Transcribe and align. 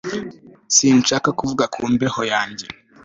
Sinshaka 0.75 1.29
kuvuga 1.39 1.65
ku 1.73 1.81
mbeho 1.93 2.21
yanjye 2.33 2.65